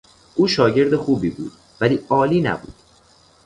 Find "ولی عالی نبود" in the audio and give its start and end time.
1.81-2.73